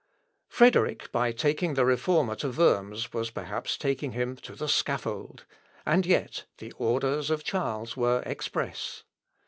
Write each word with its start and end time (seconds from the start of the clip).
Frederick, 0.47 1.11
by 1.11 1.31
taking 1.31 1.75
the 1.75 1.85
Reformer 1.85 2.33
to 2.37 2.49
Worms, 2.49 3.13
was 3.13 3.29
perhaps 3.29 3.77
taking 3.77 4.13
him 4.13 4.35
to 4.37 4.55
the 4.55 4.67
scaffold; 4.67 5.45
and 5.85 6.07
yet 6.07 6.45
the 6.57 6.71
orders 6.79 7.29
of 7.29 7.43
Charles 7.43 7.95
were 7.95 8.23
express. 8.25 9.03